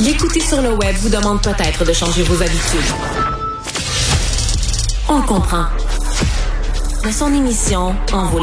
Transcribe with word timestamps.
L'écouter 0.00 0.40
sur 0.40 0.60
le 0.62 0.72
web 0.74 0.96
vous 0.96 1.08
demande 1.08 1.40
peut-être 1.42 1.84
de 1.84 1.92
changer 1.92 2.24
vos 2.24 2.42
habitudes. 2.42 2.80
On 5.08 5.22
comprend. 5.22 5.66
Mais 7.04 7.12
son 7.12 7.32
émission 7.32 7.94
en 8.12 8.26
vaut. 8.26 8.42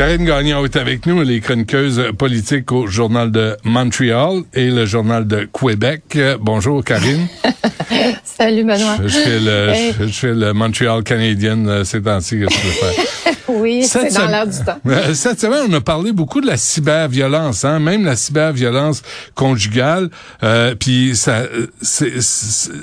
Karine 0.00 0.24
Gagnon 0.24 0.64
est 0.64 0.76
avec 0.76 1.04
nous, 1.04 1.20
elle 1.20 1.30
est 1.30 1.40
chroniqueuse 1.40 2.02
politique 2.16 2.72
au 2.72 2.86
Journal 2.86 3.30
de 3.30 3.58
Montréal 3.64 4.44
et 4.54 4.70
le 4.70 4.86
Journal 4.86 5.26
de 5.26 5.46
Québec. 5.52 6.18
Bonjour, 6.40 6.82
Karine. 6.82 7.28
Salut, 8.24 8.64
Benoît. 8.64 8.96
Je, 9.04 9.08
fais 9.08 9.38
le, 9.38 9.74
je, 10.06 10.12
fais 10.12 10.32
le 10.32 10.54
Montréal 10.54 11.02
canadien 11.02 11.66
euh, 11.66 11.84
ces 11.84 12.00
temps-ci 12.00 12.40
que 12.40 12.46
je 12.50 12.60
peux 12.62 12.68
faire? 12.70 13.34
oui, 13.48 13.84
c'est 13.84 14.10
dans 14.14 14.26
l'air 14.26 14.46
du 14.46 14.56
temps. 14.64 14.78
Euh, 14.86 15.12
cette 15.12 15.38
semaine, 15.38 15.66
on 15.68 15.72
a 15.74 15.82
parlé 15.82 16.12
beaucoup 16.12 16.40
de 16.40 16.46
la 16.46 16.56
cyberviolence, 16.56 17.66
hein, 17.66 17.78
même 17.78 18.06
la 18.06 18.16
cyberviolence 18.16 19.02
conjugale. 19.34 20.08
Euh, 20.42 20.74
Puis 20.76 21.14
ça, 21.14 21.42
c'est, 21.82 22.14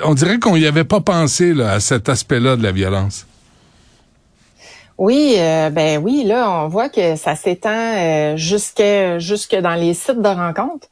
on 0.03 0.13
dirait 0.13 0.37
qu'on 0.37 0.55
y 0.55 0.67
avait 0.67 0.83
pas 0.83 1.01
pensé 1.01 1.55
là, 1.55 1.71
à 1.71 1.79
cet 1.79 2.09
aspect-là 2.09 2.57
de 2.57 2.61
la 2.61 2.71
violence. 2.71 3.25
Oui, 4.97 5.35
euh, 5.37 5.69
ben 5.69 5.99
oui, 6.03 6.23
là, 6.23 6.49
on 6.49 6.67
voit 6.69 6.89
que 6.89 7.15
ça 7.17 7.35
s'étend 7.35 7.69
euh, 7.69 8.35
jusque 8.35 8.81
jusque 9.19 9.55
dans 9.55 9.75
les 9.75 9.93
sites 9.93 10.21
de 10.21 10.27
rencontres. 10.27 10.87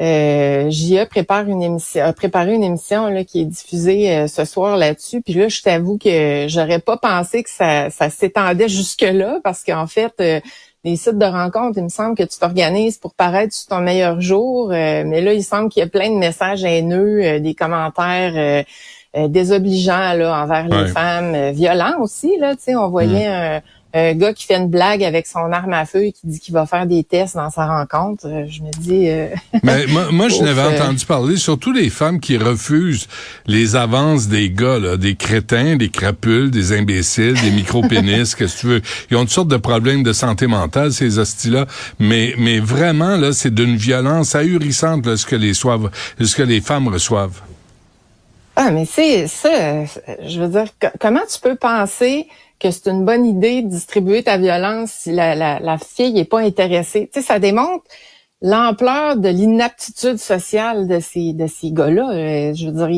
Euh, 0.00 0.70
prépare 1.10 1.48
une 1.48 1.62
émission, 1.62 2.04
a 2.04 2.12
préparé 2.12 2.54
une 2.54 2.62
émission 2.62 3.08
là, 3.08 3.24
qui 3.24 3.40
est 3.40 3.44
diffusée 3.46 4.16
euh, 4.16 4.26
ce 4.28 4.44
soir 4.44 4.76
là-dessus. 4.76 5.22
Puis 5.22 5.32
là, 5.34 5.48
je 5.48 5.62
t'avoue 5.62 5.96
que 5.98 6.46
j'aurais 6.48 6.78
pas 6.78 6.98
pensé 6.98 7.42
que 7.42 7.50
ça, 7.50 7.88
ça 7.90 8.10
s'étendait 8.10 8.68
jusque-là, 8.68 9.40
parce 9.42 9.64
qu'en 9.64 9.86
fait, 9.86 10.42
les 10.84 10.96
sites 10.96 11.18
de 11.18 11.24
rencontres, 11.24 11.78
il 11.78 11.84
me 11.84 11.88
semble 11.88 12.16
que 12.16 12.22
tu 12.24 12.38
t'organises 12.38 12.98
pour 12.98 13.14
paraître 13.14 13.54
sur 13.54 13.68
ton 13.68 13.80
meilleur 13.80 14.20
jour. 14.20 14.68
mais 14.68 15.20
là, 15.22 15.32
il 15.32 15.42
semble 15.42 15.70
qu'il 15.70 15.80
y 15.80 15.86
a 15.86 15.88
plein 15.88 16.10
de 16.10 16.16
messages 16.16 16.64
haineux, 16.64 17.40
des 17.40 17.54
commentaires 17.54 18.34
euh, 18.36 18.62
désobligeant 19.14 20.12
là 20.14 20.42
envers 20.42 20.68
les 20.68 20.88
femmes, 20.88 21.34
euh, 21.34 21.50
violent 21.50 21.94
aussi 22.00 22.36
là. 22.38 22.54
Tu 22.54 22.64
sais, 22.64 22.76
on 22.76 22.88
voyait 22.88 23.60
mm. 23.60 23.62
un, 23.94 24.14
gars 24.14 24.34
qui 24.34 24.44
fait 24.44 24.56
une 24.56 24.68
blague 24.68 25.02
avec 25.02 25.26
son 25.26 25.50
arme 25.50 25.72
à 25.72 25.86
feu 25.86 26.04
et 26.04 26.12
qui 26.12 26.26
dit 26.26 26.38
qu'il 26.38 26.52
va 26.52 26.66
faire 26.66 26.86
des 26.86 27.04
tests 27.04 27.34
dans 27.34 27.48
sa 27.48 27.66
rencontre. 27.66 28.26
Euh, 28.26 28.44
je 28.48 28.62
me 28.62 28.70
dis. 28.78 29.08
Mais 29.62 29.86
moi, 30.12 30.28
je 30.28 30.42
n'avais 30.42 30.76
entendu 30.76 31.06
parler, 31.06 31.36
surtout 31.36 31.72
les 31.72 31.88
femmes 31.88 32.20
qui 32.20 32.36
refusent 32.36 33.08
les 33.46 33.76
avances 33.76 34.28
des 34.28 34.50
gars, 34.50 34.78
là, 34.78 34.96
des 34.96 35.14
crétins, 35.16 35.76
des 35.76 35.88
crapules, 35.88 36.50
des 36.50 36.72
imbéciles, 36.72 37.40
des 37.40 37.50
micro-pénis, 37.50 38.34
qu'est-ce 38.34 38.56
que 38.56 38.60
tu 38.60 38.66
veux. 38.66 38.82
Ils 39.10 39.16
ont 39.16 39.20
toutes 39.20 39.30
sortes 39.30 39.48
de 39.48 39.56
problèmes 39.56 40.02
de 40.02 40.12
santé 40.12 40.46
mentale, 40.46 40.92
ces 40.92 41.18
hosties-là. 41.18 41.66
Mais, 41.98 42.34
mais 42.38 42.60
vraiment, 42.60 43.16
là, 43.16 43.32
c'est 43.32 43.54
d'une 43.54 43.76
violence 43.76 44.34
ahurissante 44.34 45.06
là, 45.06 45.16
ce 45.16 45.24
que 45.24 45.36
les 45.36 45.54
soivent, 45.54 45.90
ce 46.20 46.36
que 46.36 46.42
les 46.42 46.60
femmes 46.60 46.88
reçoivent. 46.88 47.40
Ah, 48.60 48.72
mais 48.72 48.86
c'est 48.86 49.28
ça, 49.28 49.84
je 50.20 50.40
veux 50.40 50.48
dire, 50.48 50.66
comment 51.00 51.20
tu 51.32 51.38
peux 51.40 51.54
penser 51.54 52.26
que 52.58 52.72
c'est 52.72 52.88
une 52.90 53.04
bonne 53.04 53.24
idée 53.24 53.62
de 53.62 53.68
distribuer 53.68 54.24
ta 54.24 54.36
violence 54.36 54.90
si 54.90 55.12
la, 55.12 55.36
la, 55.36 55.60
la 55.60 55.78
fille 55.78 56.12
n'est 56.14 56.24
pas 56.24 56.40
intéressée? 56.40 57.08
Tu 57.12 57.20
sais, 57.20 57.26
ça 57.26 57.38
démontre 57.38 57.84
l'ampleur 58.40 59.16
de 59.16 59.28
l'inaptitude 59.28 60.16
sociale 60.18 60.86
de 60.86 61.00
ces 61.00 61.32
de 61.32 61.48
ces 61.48 61.72
gars-là. 61.72 62.10
Euh, 62.12 62.54
je 62.54 62.66
veux 62.66 62.72
dire, 62.72 62.88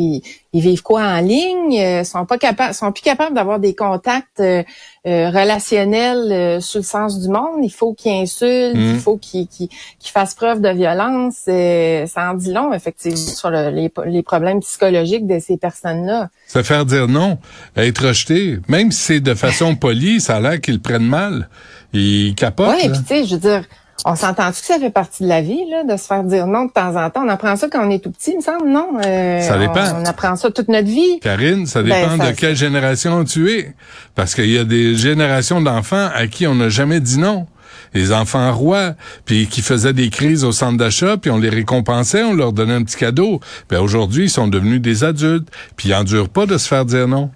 ils, 0.52 0.60
vivent 0.60 0.82
quoi 0.82 1.02
en 1.02 1.20
ligne? 1.20 1.72
Ils 1.72 2.04
sont 2.04 2.26
pas 2.26 2.36
capables, 2.36 2.74
sont 2.74 2.92
plus 2.92 3.02
capables 3.02 3.34
d'avoir 3.34 3.58
des 3.58 3.74
contacts 3.74 4.40
euh, 4.40 4.62
euh, 5.06 5.30
relationnels 5.30 6.60
sur 6.60 6.80
le 6.80 6.84
sens 6.84 7.20
du 7.20 7.28
monde. 7.28 7.60
Il 7.62 7.72
faut 7.72 7.94
qu'ils 7.94 8.12
insultent, 8.12 8.74
il 8.74 8.96
mm. 8.96 8.98
faut 8.98 9.16
qu'ils 9.16 9.48
fassent 10.02 10.34
preuve 10.34 10.60
de 10.60 10.68
violence. 10.68 11.48
ça 12.12 12.30
en 12.30 12.34
dit 12.34 12.52
long, 12.52 12.74
effectivement, 12.74 13.16
sur 13.16 13.50
les, 13.50 13.90
les 14.06 14.22
problèmes 14.22 14.60
psychologiques 14.60 15.26
de 15.26 15.38
ces 15.38 15.56
personnes-là. 15.56 16.28
Se 16.48 16.62
faire 16.62 16.84
dire 16.84 17.08
non, 17.08 17.38
être 17.76 18.08
rejeté, 18.08 18.58
même 18.68 18.92
si 18.92 19.00
c'est 19.00 19.20
de 19.20 19.32
façon 19.32 19.74
polie, 19.74 20.20
ça 20.20 20.36
a 20.36 20.40
l'air 20.40 20.60
qu'ils 20.60 20.82
prennent 20.82 21.02
mal. 21.06 21.48
Ils 21.94 22.34
capotent. 22.34 22.76
Oui, 22.76 22.90
puis 22.90 23.00
tu 23.00 23.06
sais, 23.06 23.24
je 23.24 23.34
veux 23.36 23.40
dire 23.40 23.64
on 24.04 24.14
s'entend-tu 24.14 24.60
que 24.60 24.66
ça 24.66 24.78
fait 24.78 24.90
partie 24.90 25.22
de 25.22 25.28
la 25.28 25.42
vie, 25.42 25.64
là, 25.70 25.84
de 25.84 25.96
se 25.96 26.06
faire 26.06 26.24
dire 26.24 26.46
non 26.46 26.66
de 26.66 26.70
temps 26.70 26.96
en 26.96 27.10
temps? 27.10 27.22
On 27.24 27.28
apprend 27.28 27.56
ça 27.56 27.68
quand 27.68 27.86
on 27.86 27.90
est 27.90 27.98
tout 27.98 28.10
petit, 28.10 28.32
il 28.32 28.36
me 28.38 28.42
semble, 28.42 28.68
non? 28.68 28.98
Euh, 29.04 29.40
ça 29.40 29.58
dépend. 29.58 29.84
On, 30.00 30.04
apprend 30.04 30.36
ça 30.36 30.50
toute 30.50 30.68
notre 30.68 30.88
vie. 30.88 31.20
Karine, 31.20 31.66
ça 31.66 31.82
ben, 31.82 32.10
dépend 32.10 32.26
de 32.26 32.32
quelle 32.32 32.56
génération 32.56 33.24
tu 33.24 33.50
es. 33.50 33.74
Parce 34.14 34.34
qu'il 34.34 34.50
y 34.50 34.58
a 34.58 34.64
des 34.64 34.94
générations 34.94 35.60
d'enfants 35.60 36.08
à 36.14 36.26
qui 36.26 36.46
on 36.46 36.54
n'a 36.54 36.68
jamais 36.68 37.00
dit 37.00 37.18
non. 37.18 37.46
Les 37.92 38.12
enfants 38.12 38.52
rois, 38.52 38.94
puis 39.24 39.48
qui 39.48 39.62
faisaient 39.62 39.92
des 39.92 40.10
crises 40.10 40.44
au 40.44 40.52
centre 40.52 40.76
d'achat, 40.76 41.16
puis 41.16 41.30
on 41.30 41.38
les 41.38 41.48
récompensait, 41.48 42.22
on 42.22 42.34
leur 42.34 42.52
donnait 42.52 42.74
un 42.74 42.84
petit 42.84 42.96
cadeau. 42.96 43.40
Puis 43.68 43.78
aujourd'hui, 43.78 44.24
ils 44.24 44.30
sont 44.30 44.46
devenus 44.46 44.80
des 44.80 45.02
adultes, 45.02 45.48
puis 45.76 45.88
ils 45.88 45.94
endurent 45.94 46.28
pas 46.28 46.46
de 46.46 46.56
se 46.56 46.68
faire 46.68 46.84
dire 46.84 47.08
non. 47.08 47.30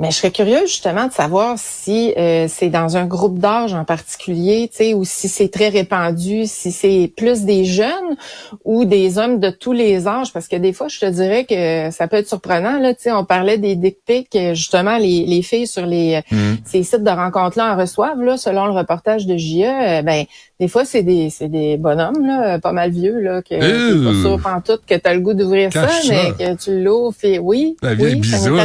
Mais 0.00 0.10
je 0.10 0.16
serais 0.16 0.30
curieuse 0.30 0.68
justement 0.68 1.06
de 1.06 1.12
savoir 1.12 1.58
si 1.58 2.14
euh, 2.16 2.46
c'est 2.48 2.70
dans 2.70 2.96
un 2.96 3.04
groupe 3.04 3.38
d'âge 3.38 3.74
en 3.74 3.84
particulier, 3.84 4.68
tu 4.70 4.78
sais, 4.78 4.94
ou 4.94 5.04
si 5.04 5.28
c'est 5.28 5.50
très 5.50 5.68
répandu, 5.68 6.46
si 6.46 6.72
c'est 6.72 7.12
plus 7.16 7.42
des 7.42 7.66
jeunes 7.66 8.16
ou 8.64 8.86
des 8.86 9.18
hommes 9.18 9.38
de 9.38 9.50
tous 9.50 9.72
les 9.72 10.08
âges, 10.08 10.32
parce 10.32 10.48
que 10.48 10.56
des 10.56 10.72
fois, 10.72 10.88
je 10.88 11.00
te 11.00 11.06
dirais 11.06 11.44
que 11.44 11.90
ça 11.94 12.08
peut 12.08 12.16
être 12.16 12.28
surprenant. 12.28 12.80
Là, 12.80 12.94
tu 12.94 13.02
sais, 13.02 13.12
on 13.12 13.26
parlait 13.26 13.58
des 13.58 13.76
dick 13.76 13.98
pics, 14.06 14.38
justement, 14.54 14.96
les, 14.96 15.26
les 15.26 15.42
filles 15.42 15.66
sur 15.66 15.84
les 15.84 16.22
mmh. 16.30 16.54
ces 16.64 16.82
sites 16.82 17.04
de 17.04 17.10
rencontres-là 17.10 17.74
en 17.74 17.76
reçoivent, 17.76 18.22
là, 18.22 18.38
selon 18.38 18.64
le 18.66 18.72
reportage 18.72 19.26
de 19.26 19.36
JE. 19.36 19.64
Euh, 19.64 20.02
ben, 20.02 20.24
des 20.60 20.68
fois, 20.68 20.84
c'est 20.84 21.02
des, 21.02 21.30
c'est 21.30 21.48
des 21.48 21.78
bonhommes, 21.78 22.26
là, 22.26 22.58
pas 22.58 22.72
mal 22.72 22.90
vieux, 22.90 23.18
là, 23.18 23.40
que 23.40 23.58
c'est 23.58 24.04
pas 24.04 24.12
sûr 24.20 24.38
pantoute 24.42 24.82
que 24.86 24.94
t'as 24.94 25.14
le 25.14 25.20
goût 25.20 25.32
d'ouvrir 25.32 25.72
ça, 25.72 25.88
mais 26.06 26.32
que 26.38 26.54
tu 26.62 26.82
l'ouvres, 26.82 27.16
et 27.22 27.38
oui. 27.38 27.78
La 27.80 27.94
vieille 27.94 28.16
oui, 28.16 28.20
bisoune, 28.20 28.60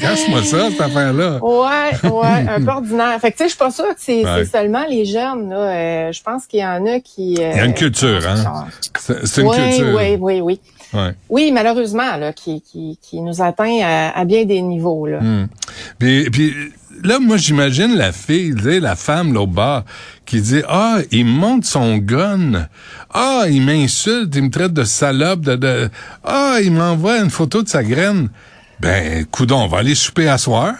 casse-moi 0.00 0.42
ça, 0.42 0.70
cette 0.70 0.80
affaire-là. 0.80 1.38
Ouais, 1.44 2.10
ouais, 2.10 2.48
un 2.48 2.62
peu 2.62 2.70
ordinaire. 2.76 3.20
Fait 3.20 3.30
que, 3.30 3.36
tu 3.36 3.42
sais, 3.42 3.44
je 3.44 3.48
suis 3.50 3.58
pas 3.58 3.70
sûre 3.70 3.94
que 3.94 4.00
c'est, 4.00 4.24
seulement 4.46 4.86
les 4.88 5.04
jeunes, 5.04 5.50
là. 5.50 5.56
Euh, 5.56 6.12
je 6.12 6.22
pense 6.22 6.46
qu'il 6.46 6.60
y 6.60 6.64
en 6.64 6.86
a 6.86 6.98
qui... 7.00 7.36
Euh, 7.38 7.50
Il 7.52 7.56
y 7.58 7.60
a 7.60 7.64
une 7.66 7.74
culture, 7.74 8.26
hein? 8.26 8.64
C'est 8.96 9.42
une 9.42 9.50
culture. 9.50 9.94
Oui, 9.94 10.16
oui, 10.18 10.40
oui. 10.40 10.60
Ouais. 10.94 11.12
Oui, 11.28 11.50
malheureusement, 11.52 12.16
là, 12.16 12.32
qui, 12.32 12.62
qui, 12.62 12.98
qui 13.02 13.20
nous 13.20 13.42
atteint 13.42 13.80
à, 14.14 14.24
bien 14.24 14.46
des 14.46 14.62
niveaux. 14.62 15.06
Là. 15.06 15.20
Hmm. 15.20 15.48
Puis, 15.98 16.30
puis 16.30 16.54
là, 17.02 17.18
moi, 17.18 17.36
j'imagine 17.36 17.96
la 17.96 18.12
fille, 18.12 18.54
la 18.62 18.96
femme 18.96 19.32
là 19.32 19.40
au 19.40 19.46
bas, 19.46 19.84
qui 20.26 20.40
dit 20.40 20.62
Ah, 20.68 20.98
il 21.10 21.24
monte 21.24 21.64
son 21.64 21.98
gun. 21.98 22.68
Ah, 23.12 23.44
il 23.48 23.62
m'insulte, 23.62 24.34
il 24.34 24.44
me 24.44 24.50
traite 24.50 24.72
de 24.72 24.84
salope, 24.84 25.40
de, 25.40 25.90
Ah, 26.24 26.58
il 26.62 26.72
m'envoie 26.72 27.18
une 27.18 27.30
photo 27.30 27.62
de 27.62 27.68
sa 27.68 27.82
graine. 27.82 28.28
Ben, 28.80 29.24
coudon, 29.26 29.62
on 29.62 29.66
va 29.66 29.78
aller 29.78 29.94
souper 29.94 30.28
à 30.28 30.38
soir. 30.38 30.74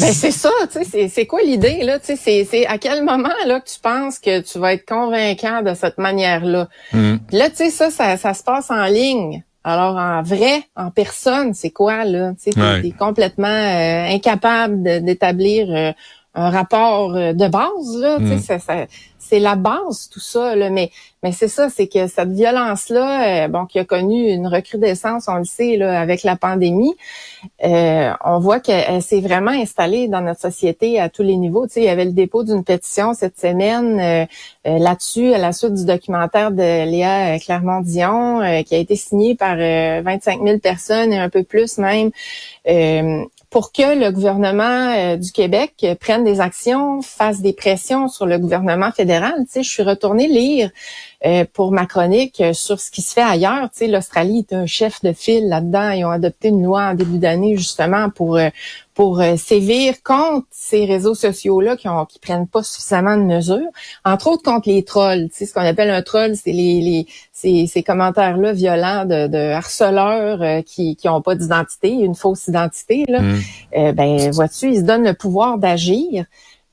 Ben 0.00 0.12
c'est 0.12 0.32
ça, 0.32 0.50
tu 0.70 0.84
sais, 0.84 1.08
c'est 1.08 1.26
quoi 1.26 1.40
l'idée 1.42 1.82
là, 1.84 1.98
tu 2.00 2.16
sais, 2.16 2.46
c'est 2.50 2.66
à 2.66 2.76
quel 2.76 3.04
moment 3.04 3.30
là 3.46 3.60
que 3.60 3.70
tu 3.70 3.78
penses 3.80 4.18
que 4.18 4.40
tu 4.40 4.58
vas 4.58 4.74
être 4.74 4.84
convaincant 4.84 5.62
de 5.62 5.74
cette 5.74 5.96
manière-là? 5.96 6.68
Hmm. 6.92 7.16
Là, 7.30 7.48
tu 7.50 7.56
sais, 7.56 7.70
ça, 7.70 7.90
ça, 7.90 8.16
ça 8.16 8.34
se 8.34 8.42
passe 8.42 8.70
en 8.70 8.84
ligne. 8.86 9.42
Alors 9.68 9.96
en 9.96 10.22
vrai, 10.22 10.62
en 10.76 10.92
personne, 10.92 11.52
c'est 11.52 11.72
quoi 11.72 12.04
là? 12.04 12.34
Tu 12.40 12.52
sais, 12.52 12.92
complètement 12.96 13.48
euh, 13.48 14.14
incapable 14.14 14.80
d'établir 15.02 15.66
euh, 15.68 15.92
un 16.36 16.50
rapport 16.50 17.14
euh, 17.14 17.32
de 17.32 17.48
base 17.48 17.96
là. 17.98 18.18
Mm. 18.18 18.38
c'est 19.18 19.40
la 19.40 19.56
base 19.56 20.08
tout 20.12 20.20
ça. 20.20 20.54
Là. 20.54 20.70
Mais 20.70 20.90
mais 21.22 21.32
c'est 21.32 21.48
ça, 21.48 21.68
c'est 21.68 21.88
que 21.88 22.06
cette 22.06 22.30
violence 22.30 22.88
là, 22.90 23.48
bon, 23.48 23.66
qui 23.66 23.80
a 23.80 23.84
connu 23.84 24.28
une 24.30 24.46
recrudescence, 24.46 25.26
on 25.26 25.36
le 25.36 25.44
sait 25.44 25.76
là, 25.76 25.98
avec 26.00 26.22
la 26.22 26.36
pandémie. 26.36 26.94
on 27.60 28.38
voit 28.38 28.60
qu'elle 28.60 29.02
s'est 29.02 29.20
vraiment 29.20 29.50
installée 29.50 30.06
dans 30.06 30.20
notre 30.20 30.40
société 30.40 31.00
à 31.00 31.08
tous 31.08 31.24
les 31.24 31.36
niveaux. 31.36 31.66
Tu 31.66 31.72
sais, 31.72 31.80
il 31.80 31.86
y 31.86 31.88
avait 31.88 32.04
le 32.04 32.12
dépôt 32.12 32.44
d'une 32.44 32.62
pétition 32.62 33.12
cette 33.14 33.40
semaine 33.40 34.28
là-dessus 34.64 35.32
à 35.32 35.38
la 35.38 35.52
suite 35.52 35.74
du 35.74 35.84
documentaire 35.84 36.52
de 36.52 36.84
Léa 36.88 37.40
Clermont-Dion 37.40 38.62
qui 38.64 38.76
a 38.76 38.78
été 38.78 38.94
signé 38.94 39.34
par 39.34 39.56
25 39.56 40.42
000 40.44 40.58
personnes 40.58 41.12
et 41.12 41.18
un 41.18 41.30
peu 41.30 41.42
plus 41.42 41.78
même 41.78 42.12
pour 43.56 43.72
que 43.72 43.98
le 43.98 44.12
gouvernement 44.12 44.92
euh, 44.92 45.16
du 45.16 45.32
Québec 45.32 45.86
prenne 45.98 46.24
des 46.24 46.40
actions, 46.40 47.00
fasse 47.00 47.40
des 47.40 47.54
pressions 47.54 48.06
sur 48.06 48.26
le 48.26 48.38
gouvernement 48.38 48.92
fédéral. 48.92 49.32
Tu 49.46 49.46
sais, 49.48 49.62
je 49.62 49.70
suis 49.70 49.82
retournée 49.82 50.28
lire 50.28 50.68
euh, 51.24 51.46
pour 51.54 51.72
ma 51.72 51.86
chronique 51.86 52.38
euh, 52.42 52.52
sur 52.52 52.78
ce 52.78 52.90
qui 52.90 53.00
se 53.00 53.14
fait 53.14 53.22
ailleurs. 53.22 53.70
Tu 53.70 53.78
sais, 53.78 53.86
l'Australie 53.86 54.44
est 54.46 54.54
un 54.54 54.66
chef 54.66 55.00
de 55.02 55.14
file 55.14 55.48
là-dedans. 55.48 55.88
Ils 55.92 56.04
ont 56.04 56.10
adopté 56.10 56.48
une 56.48 56.62
loi 56.62 56.82
en 56.82 56.92
début 56.92 57.16
d'année 57.16 57.56
justement 57.56 58.10
pour 58.10 58.38
pour 58.96 59.22
sévir 59.36 60.02
contre 60.02 60.46
ces 60.50 60.86
réseaux 60.86 61.14
sociaux-là 61.14 61.76
qui 61.76 61.86
ont 61.86 62.06
qui 62.06 62.18
prennent 62.18 62.48
pas 62.48 62.62
suffisamment 62.62 63.18
de 63.18 63.24
mesures, 63.24 63.68
entre 64.06 64.28
autres 64.28 64.42
contre 64.42 64.70
les 64.70 64.84
trolls. 64.84 65.28
Tu 65.28 65.36
sais, 65.36 65.46
ce 65.46 65.52
qu'on 65.52 65.60
appelle 65.60 65.90
un 65.90 66.00
troll, 66.00 66.34
c'est 66.34 66.50
les, 66.50 66.80
les 66.80 67.06
ces, 67.30 67.66
ces 67.66 67.82
commentaires-là 67.82 68.54
violents 68.54 69.04
de, 69.04 69.26
de 69.26 69.52
harceleurs 69.52 70.64
qui 70.64 70.96
qui 70.96 71.10
ont 71.10 71.20
pas 71.20 71.34
d'identité, 71.34 71.90
une 71.90 72.14
fausse 72.14 72.48
identité. 72.48 73.04
Là, 73.06 73.20
mm. 73.20 73.92
ben 73.92 74.30
vois-tu, 74.30 74.70
ils 74.70 74.78
se 74.78 74.82
donnent 74.82 75.04
le 75.04 75.14
pouvoir 75.14 75.58
d'agir 75.58 76.24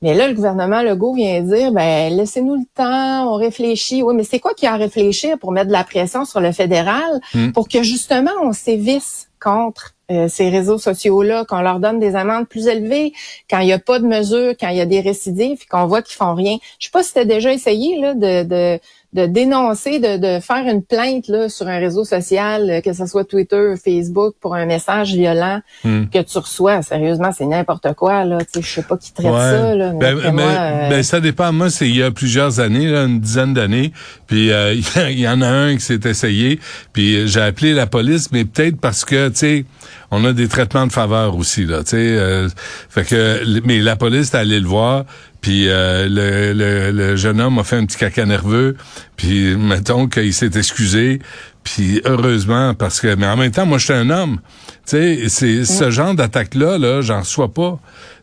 Mais 0.02 0.14
là, 0.14 0.30
le 0.30 0.34
gouvernement 0.34 0.82
Legault 0.82 1.16
vient 1.16 1.42
dire, 1.42 1.74
ben 1.74 2.16
laissez-nous 2.16 2.56
le 2.56 2.66
temps, 2.74 3.34
on 3.34 3.36
réfléchit. 3.36 4.02
Oui, 4.02 4.14
mais 4.16 4.24
c'est 4.24 4.40
quoi 4.40 4.54
qui 4.54 4.66
a 4.66 4.74
à 4.74 4.78
réfléchir 4.78 5.38
pour 5.40 5.52
mettre 5.52 5.68
de 5.68 5.74
la 5.74 5.84
pression 5.84 6.24
sur 6.24 6.40
le 6.40 6.54
fédéral 6.54 7.20
hmm. 7.34 7.52
pour 7.52 7.68
que 7.68 7.84
justement 7.84 8.32
on 8.42 8.54
sévisse 8.54 9.30
contre 9.42 9.94
euh, 10.14 10.28
ces 10.28 10.50
réseaux 10.50 10.78
sociaux-là, 10.78 11.46
qu'on 11.46 11.62
leur 11.62 11.80
donne 11.80 12.00
des 12.00 12.16
amendes 12.16 12.48
plus 12.48 12.68
élevées, 12.68 13.14
quand 13.50 13.60
il 13.60 13.66
n'y 13.66 13.74
a 13.74 13.80
pas 13.80 14.00
de 14.00 14.06
mesures, 14.06 14.54
quand 14.60 14.70
il 14.70 14.78
y 14.78 14.82
a 14.82 14.86
des 14.86 15.02
récidives, 15.02 15.68
qu'on 15.70 15.86
voit 15.86 16.02
qu'ils 16.02 16.16
font 16.16 16.36
rien. 16.36 16.58
Je 16.80 16.86
sais 16.86 16.92
pas 16.92 17.04
si 17.04 17.14
tu 17.14 17.20
as 17.20 17.26
déjà 17.26 17.52
essayé 17.54 18.00
là, 18.00 18.14
de, 18.14 18.44
de 18.44 18.80
de 19.14 19.28
dénoncer, 19.28 20.00
de, 20.00 20.18
de, 20.18 20.40
faire 20.40 20.66
une 20.68 20.84
plainte 20.84 21.28
là, 21.28 21.48
sur 21.48 21.68
un 21.68 21.78
réseau 21.78 22.04
social, 22.04 22.70
euh, 22.70 22.82
que 22.82 22.94
ce 22.94 23.06
soit 23.06 23.24
Twitter, 23.24 23.76
Facebook, 23.84 24.36
pour 24.42 24.56
un 24.56 24.66
message 24.66 25.14
violent 25.14 25.62
hmm. 25.84 26.06
que 26.06 26.20
tu 26.20 26.38
reçois. 26.40 26.82
Sérieusement, 26.82 27.32
c'est 27.32 27.46
n'importe 27.46 27.94
quoi. 27.94 28.26
Là. 28.26 28.40
Tu 28.40 28.46
sais, 28.54 28.62
je 28.62 28.68
sais 28.68 28.84
pas 28.84 28.98
qui 28.98 29.14
traite 29.14 29.32
ça. 29.32 29.76
Là, 29.76 29.92
ben, 29.92 30.16
ben, 30.16 30.40
euh, 30.40 30.90
ben, 30.90 31.04
ça 31.04 31.20
dépend. 31.20 31.54
Moi, 31.54 31.70
c'est 31.70 31.88
il 31.88 31.98
y 31.98 32.04
a 32.04 32.10
plusieurs 32.10 32.60
années, 32.60 32.88
là, 32.88 33.04
une 33.04 33.20
dizaine 33.20 33.54
d'années. 33.54 33.94
Puis 34.26 34.52
euh, 34.52 34.74
il 35.10 35.20
y 35.20 35.28
en 35.28 35.42
a 35.42 35.48
un 35.48 35.76
qui 35.76 35.82
s'est 35.82 36.00
essayé. 36.06 36.60
Puis 36.92 37.28
j'ai 37.28 37.42
appelé 37.42 37.74
la 37.74 37.86
police, 37.86 38.32
mais 38.32 38.46
peut-être 38.46 38.80
parce 38.80 39.06
que, 39.06 39.30
tu 39.30 39.36
sais, 39.36 39.66
on 40.14 40.26
a 40.26 40.34
des 40.34 40.48
traitements 40.48 40.88
de 40.88 40.92
faveur 40.92 41.36
aussi. 41.36 41.66
Là, 41.66 41.84
tu 41.84 41.92
sais, 41.92 42.48
fait 42.90 43.06
que, 43.06 43.62
mais 43.66 43.80
la 43.80 43.96
police 43.96 44.34
est 44.34 44.38
allée 44.38 44.60
le 44.60 44.68
voir. 44.68 45.06
Puis 45.44 45.68
euh, 45.68 46.08
le, 46.10 46.92
le, 46.92 47.16
jeune 47.18 47.42
homme 47.42 47.60
a 47.60 47.66
fait 47.66 47.76
un 47.76 47.86
petit 47.86 47.98
caca 47.98 48.26
nerveux. 48.26 48.78
Puis 49.18 49.58
mettons 49.58 50.08
qu'il 50.08 50.34
s'est 50.34 50.58
excusé. 50.58 51.20
Puis 51.66 52.02
heureusement, 52.06 52.74
parce 52.74 53.02
que... 53.02 53.14
Mais 53.16 53.28
en 53.28 53.36
même 53.36 53.52
temps, 53.52 53.66
moi, 53.66 53.78
je 53.78 53.84
suis 53.84 53.94
un 53.94 54.10
homme. 54.10 54.40
Tu 54.88 54.98
sais, 54.98 55.30
c'est 55.30 55.66
ce 55.66 55.92
genre 55.92 56.14
d'attaque-là, 56.14 56.78
là, 56.78 57.02
j'en 57.02 57.20
reçois 57.20 57.54
pas. 57.54 57.78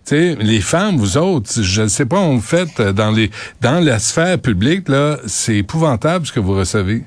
Tu 0.06 0.16
sais, 0.16 0.36
les 0.40 0.62
femmes, 0.62 0.96
vous 0.96 1.18
autres, 1.18 1.62
je 1.62 1.82
ne 1.82 1.88
sais 1.88 2.06
pas, 2.06 2.18
on 2.18 2.40
fait 2.40 2.80
dans 2.80 3.10
les 3.10 3.30
dans 3.60 3.84
la 3.84 3.98
sphère 3.98 4.38
publique, 4.38 4.88
là, 4.88 5.18
c'est 5.26 5.56
épouvantable 5.56 6.26
ce 6.26 6.32
que 6.32 6.40
vous 6.40 6.54
recevez. 6.54 7.04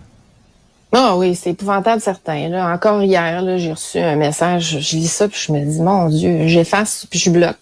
Ah 0.96 1.18
oui, 1.18 1.34
c'est 1.34 1.50
épouvantable 1.50 2.02
certain. 2.02 2.50
Là. 2.50 2.72
Encore 2.72 3.02
hier, 3.02 3.42
là, 3.42 3.58
j'ai 3.58 3.72
reçu 3.72 3.98
un 3.98 4.16
message, 4.16 4.78
je 4.80 4.96
lis 4.96 5.08
ça, 5.08 5.28
puis 5.28 5.40
je 5.48 5.52
me 5.52 5.66
dis, 5.66 5.82
mon 5.82 6.08
Dieu, 6.08 6.46
j'efface, 6.46 7.08
puis 7.10 7.18
je 7.18 7.32
bloque. 7.32 7.58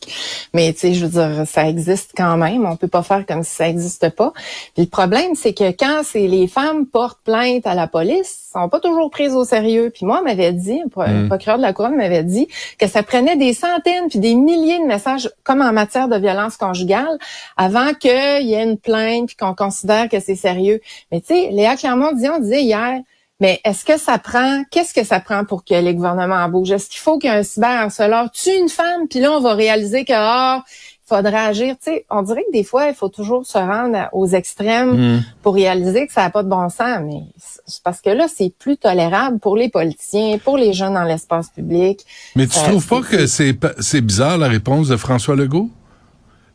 Mais 0.54 0.74
tu 0.74 0.80
sais, 0.80 0.94
je 0.94 1.06
veux 1.06 1.12
dire, 1.12 1.48
ça 1.48 1.66
existe 1.69 2.12
quand 2.16 2.36
même. 2.36 2.66
On 2.66 2.75
peut 2.75 2.89
pas 2.89 3.04
faire 3.04 3.25
comme 3.25 3.44
si 3.44 3.56
ça 3.56 3.69
existe 3.69 4.10
pas. 4.10 4.33
Puis 4.74 4.83
le 4.83 4.89
problème, 4.89 5.33
c'est 5.36 5.54
que 5.54 5.72
quand 5.72 6.01
c'est 6.04 6.28
les 6.28 6.48
femmes 6.48 6.86
portent 6.86 7.22
plainte 7.24 7.66
à 7.66 7.74
la 7.74 7.88
police, 7.88 8.50
sont 8.51 8.68
pas 8.68 8.81
toujours 8.81 9.10
prises 9.10 9.33
au 9.33 9.45
sérieux. 9.45 9.92
Puis 9.94 10.06
moi, 10.06 10.22
m'avait 10.22 10.51
dit, 10.51 10.81
le 10.98 11.24
mm. 11.24 11.28
procureur 11.28 11.57
de 11.57 11.62
la 11.62 11.72
couronne 11.72 11.95
m'avait 11.95 12.24
dit 12.24 12.50
que 12.78 12.88
ça 12.88 13.01
prenait 13.01 13.38
des 13.38 13.54
centaines 13.54 14.10
puis 14.10 14.19
des 14.19 14.36
milliers 14.36 14.80
de 14.80 14.86
messages, 14.86 15.30
comme 15.44 15.62
en 15.62 15.72
matière 15.72 16.10
de 16.10 16.18
violence 16.18 16.57
conjugale, 16.57 17.18
avant 17.56 17.94
qu'il 17.94 18.12
y 18.45 18.54
ait 18.54 18.63
une 18.63 18.78
plainte 18.78 19.28
puis 19.28 19.36
qu'on 19.38 19.54
considère 19.54 20.10
que 20.10 20.19
c'est 20.19 20.36
sérieux. 20.36 20.81
Mais 21.12 21.22
tu 21.22 21.28
sais, 21.28 21.50
Léa 21.51 21.78
Clermont 21.78 22.12
disait, 22.12 22.30
on 22.30 22.39
disait 22.39 22.63
hier, 22.63 23.00
mais 23.42 23.60
est-ce 23.66 23.84
que 23.84 23.98
ça 23.98 24.20
prend, 24.20 24.64
qu'est-ce 24.70 24.94
que 24.94 25.04
ça 25.04 25.20
prend 25.20 25.44
pour 25.46 25.66
que 25.66 25.74
les 25.74 25.96
gouvernements 25.96 26.48
bougent? 26.48 26.74
Est-ce 26.74 26.88
qu'il 26.88 27.00
faut 27.00 27.18
qu'un 27.18 27.42
cyberharceleur? 27.42 28.30
Tue 28.32 28.52
une 28.52 28.70
femme, 28.70 29.08
puis 29.10 29.20
là, 29.20 29.32
on 29.32 29.42
va 29.42 29.56
réaliser 29.56 30.06
que, 30.06 30.14
ah, 30.16 30.64
il 30.68 31.16
faudrait 31.16 31.48
agir. 31.48 31.76
Tu 31.84 31.92
sais, 31.92 32.06
on 32.12 32.22
dirait 32.22 32.44
que 32.44 32.52
des 32.54 32.64
fois, 32.64 32.86
il 32.88 32.94
faut 32.94 33.10
toujours 33.10 33.44
se 33.44 33.58
rendre 33.58 33.98
aux 34.14 34.28
extrêmes 34.28 34.92
hmm. 34.92 35.24
pour 35.42 35.56
réaliser 35.56 36.06
que 36.06 36.14
ça 36.14 36.22
n'a 36.22 36.30
pas 36.30 36.44
de 36.44 36.50
bon 36.50 36.70
sens. 36.70 37.00
Mais 37.04 37.24
c'est 37.66 37.82
parce 37.82 38.00
que 38.00 38.12
là, 38.12 38.28
c'est 38.34 38.54
plus 38.60 38.78
tolérable 38.78 39.40
pour 39.40 39.58
les 39.58 39.70
politiciens, 39.70 40.38
pour 40.38 40.60
les 40.60 40.72
jeunes 40.72 40.94
dans 40.94 41.04
l'espace 41.04 41.50
public. 41.50 42.06
Mais 42.36 42.46
tu 42.46 42.60
euh, 42.60 42.70
trouves 42.70 42.88
pas 42.88 43.02
que 43.02 43.26
c'est, 43.26 44.02
bizarre 44.02 44.38
la 44.38 44.50
réponse 44.50 44.88
de 44.88 44.98
François 44.98 45.36
Legault? 45.36 45.72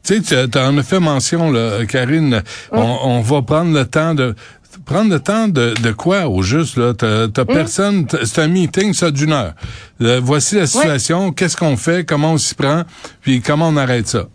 Tu 0.05 0.23
sais, 0.23 0.49
tu 0.49 0.56
en 0.56 0.79
as 0.79 0.83
fait 0.85 1.00
mention, 1.00 1.50
là, 1.50 1.85
Karine. 1.85 2.44
On, 2.71 2.79
on, 3.03 3.21
va 3.23 3.43
prendre 3.43 3.75
le 3.75 3.85
temps 3.85 4.15
de 4.15 4.37
prendre 4.84 5.11
le 5.11 5.20
temps 5.20 5.49
de, 5.49 5.75
de 5.82 5.93
quoi 5.93 6.28
au 6.28 6.43
juste 6.43 6.76
là? 6.76 6.94
T'as, 6.94 7.28
t'as 7.28 7.44
hmm. 7.44 7.46
personne, 7.46 8.06
c'est 8.25 8.40
un 8.40 8.49
meeting 8.49 8.93
ça 8.93 9.11
d'une 9.11 9.32
heure. 9.32 9.55
Euh, 10.00 10.20
voici 10.23 10.56
la 10.56 10.67
situation, 10.67 11.32
qu'est-ce 11.32 11.56
qu'on 11.56 11.76
fait, 11.76 12.05
comment 12.05 12.32
on 12.32 12.38
s'y 12.38 12.55
prend, 12.55 12.82
puis 13.20 13.40
comment 13.40 13.69
on 13.69 13.76
arrête 13.76 14.08
ça? 14.08 14.26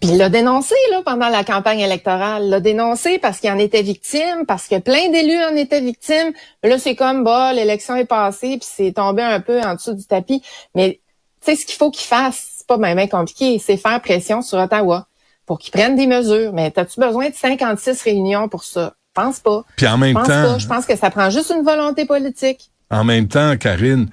Puis 0.00 0.10
il 0.10 0.18
l'a 0.18 0.28
dénoncé 0.28 0.74
là 0.90 1.02
pendant 1.04 1.28
la 1.28 1.44
campagne 1.44 1.80
électorale, 1.80 2.48
l'a 2.48 2.60
dénoncé 2.60 3.18
parce 3.18 3.38
qu'il 3.38 3.50
en 3.50 3.58
était 3.58 3.82
victime, 3.82 4.44
parce 4.46 4.66
que 4.66 4.78
plein 4.78 5.10
d'élus 5.10 5.42
en 5.44 5.56
étaient 5.56 5.80
victimes. 5.80 6.32
Là 6.62 6.78
c'est 6.78 6.96
comme 6.96 7.22
bah 7.22 7.52
l'élection 7.52 7.94
est 7.96 8.04
passée 8.04 8.58
puis 8.58 8.68
c'est 8.70 8.92
tombé 8.92 9.22
un 9.22 9.40
peu 9.40 9.60
en 9.60 9.74
dessous 9.74 9.94
du 9.94 10.04
tapis. 10.04 10.42
Mais 10.74 11.00
tu 11.44 11.52
sais 11.52 11.56
ce 11.56 11.66
qu'il 11.66 11.76
faut 11.76 11.90
qu'il 11.90 12.06
fasse, 12.06 12.54
c'est 12.58 12.66
pas 12.66 12.76
même 12.76 13.08
compliqué, 13.08 13.58
c'est 13.58 13.76
faire 13.76 14.00
pression 14.00 14.42
sur 14.42 14.58
Ottawa 14.58 15.06
pour 15.46 15.58
qu'ils 15.58 15.72
prennent 15.72 15.96
des 15.96 16.06
mesures. 16.06 16.52
Mais 16.52 16.72
as-tu 16.76 16.98
besoin 17.00 17.28
de 17.28 17.34
56 17.34 18.02
réunions 18.02 18.48
pour 18.48 18.64
ça? 18.64 18.94
Pense 19.14 19.40
pas. 19.40 19.64
Puis 19.76 19.86
en 19.86 19.98
même 19.98 20.14
temps, 20.14 20.58
je 20.58 20.66
pense 20.66 20.86
que 20.86 20.96
ça 20.96 21.10
prend 21.10 21.30
juste 21.30 21.52
une 21.56 21.64
volonté 21.64 22.04
politique. 22.04 22.70
En 22.90 23.04
même 23.04 23.28
temps, 23.28 23.56
Karine, 23.56 24.08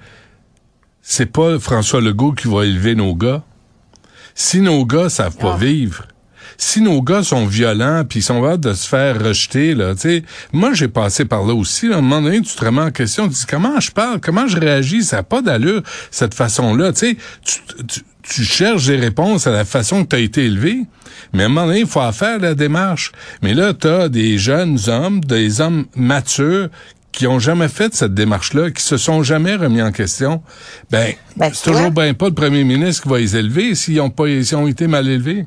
c'est 1.02 1.26
pas 1.26 1.58
François 1.58 2.00
Legault 2.00 2.32
qui 2.32 2.48
va 2.48 2.64
élever 2.64 2.94
nos 2.94 3.14
gars. 3.14 3.42
Si 4.34 4.60
nos 4.60 4.86
gars 4.86 5.10
savent 5.10 5.36
pas 5.36 5.54
ah. 5.54 5.58
vivre, 5.58 6.06
si 6.56 6.80
nos 6.80 7.02
gars 7.02 7.22
sont 7.22 7.44
violents 7.44 8.04
puis 8.08 8.20
ils 8.20 8.22
sont 8.22 8.44
hâte 8.46 8.60
de 8.60 8.72
se 8.72 8.88
faire 8.88 9.22
rejeter 9.22 9.74
là, 9.74 9.94
tu 9.94 10.00
sais, 10.00 10.22
moi 10.52 10.72
j'ai 10.72 10.88
passé 10.88 11.24
par 11.24 11.44
là 11.44 11.54
aussi. 11.54 11.88
Là, 11.88 11.96
à 11.96 11.98
un 11.98 12.02
moment 12.02 12.22
donné, 12.22 12.40
tu 12.40 12.54
te 12.54 12.64
remets 12.64 12.82
en 12.82 12.90
question, 12.90 13.28
tu 13.28 13.34
dis 13.34 13.46
comment 13.48 13.78
je 13.80 13.90
parle, 13.90 14.20
comment 14.20 14.46
je 14.46 14.58
réagis, 14.58 15.02
ça 15.02 15.16
n'a 15.16 15.22
pas 15.22 15.42
d'allure 15.42 15.82
cette 16.10 16.34
façon-là. 16.34 16.92
Tu 16.92 16.98
sais, 16.98 17.16
tu, 17.44 17.60
tu 17.86 18.00
cherches 18.26 18.86
des 18.86 18.96
réponses 18.96 19.46
à 19.46 19.50
la 19.50 19.64
façon 19.64 20.04
que 20.04 20.10
tu 20.10 20.16
as 20.16 20.20
été 20.20 20.44
élevé. 20.44 20.82
Mais 21.32 21.44
à 21.44 21.46
un 21.46 21.48
moment 21.48 21.66
donné, 21.66 21.80
il 21.80 21.86
faut 21.86 22.00
faire 22.12 22.38
la 22.38 22.54
démarche. 22.54 23.12
Mais 23.42 23.54
là, 23.54 23.74
tu 23.74 23.88
as 23.88 24.08
des 24.08 24.38
jeunes 24.38 24.78
hommes, 24.88 25.20
des 25.20 25.60
hommes 25.60 25.86
matures 25.96 26.68
qui 27.12 27.26
ont 27.26 27.38
jamais 27.38 27.68
fait 27.68 27.94
cette 27.94 28.14
démarche-là, 28.14 28.70
qui 28.70 28.82
se 28.82 28.96
sont 28.96 29.22
jamais 29.22 29.54
remis 29.54 29.82
en 29.82 29.92
question. 29.92 30.42
Ben, 30.90 31.12
ben 31.36 31.50
c'est 31.52 31.70
toujours 31.70 31.90
bien 31.90 32.14
pas 32.14 32.28
le 32.28 32.34
premier 32.34 32.64
ministre 32.64 33.02
qui 33.02 33.08
va 33.08 33.18
les 33.18 33.36
élever 33.36 33.74
s'ils 33.74 34.00
ont 34.00 34.10
pas, 34.10 34.26
s'ils 34.42 34.56
ont 34.56 34.66
été 34.66 34.86
mal 34.86 35.06
élevés. 35.06 35.46